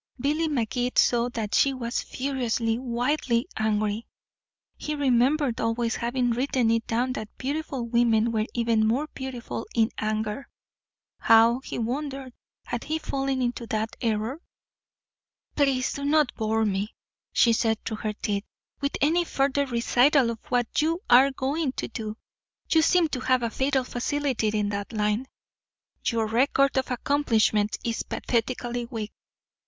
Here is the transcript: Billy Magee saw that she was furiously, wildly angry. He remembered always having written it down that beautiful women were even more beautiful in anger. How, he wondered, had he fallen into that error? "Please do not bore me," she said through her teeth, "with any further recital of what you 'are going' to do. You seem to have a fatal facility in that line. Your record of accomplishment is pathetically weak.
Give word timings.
Billy 0.19 0.47
Magee 0.47 0.91
saw 0.95 1.29
that 1.29 1.53
she 1.53 1.75
was 1.75 2.01
furiously, 2.01 2.79
wildly 2.79 3.47
angry. 3.55 4.07
He 4.75 4.95
remembered 4.95 5.61
always 5.61 5.97
having 5.97 6.31
written 6.31 6.71
it 6.71 6.87
down 6.87 7.13
that 7.13 7.29
beautiful 7.37 7.85
women 7.87 8.31
were 8.31 8.47
even 8.55 8.87
more 8.87 9.05
beautiful 9.13 9.67
in 9.75 9.91
anger. 9.99 10.49
How, 11.19 11.59
he 11.59 11.77
wondered, 11.77 12.33
had 12.65 12.85
he 12.85 12.97
fallen 12.97 13.43
into 13.43 13.67
that 13.67 13.95
error? 14.01 14.41
"Please 15.55 15.93
do 15.93 16.03
not 16.03 16.33
bore 16.33 16.65
me," 16.65 16.95
she 17.31 17.53
said 17.53 17.77
through 17.85 17.97
her 17.97 18.13
teeth, 18.13 18.45
"with 18.79 18.97
any 19.01 19.23
further 19.23 19.67
recital 19.67 20.31
of 20.31 20.43
what 20.45 20.81
you 20.81 21.03
'are 21.11 21.29
going' 21.29 21.73
to 21.73 21.87
do. 21.87 22.17
You 22.71 22.81
seem 22.81 23.07
to 23.09 23.19
have 23.19 23.43
a 23.43 23.51
fatal 23.51 23.83
facility 23.83 24.47
in 24.47 24.69
that 24.69 24.93
line. 24.93 25.27
Your 26.05 26.25
record 26.25 26.75
of 26.79 26.89
accomplishment 26.89 27.77
is 27.83 28.01
pathetically 28.01 28.85
weak. 28.87 29.11